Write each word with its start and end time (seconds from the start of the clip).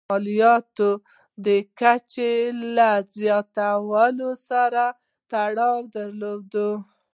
مالیاتو 0.09 0.91
د 1.45 1.47
کچې 1.79 2.33
له 2.75 2.89
زیاتوالي 3.19 4.31
سره 4.49 4.83
تړاو 5.31 5.77
درلود. 5.95 6.53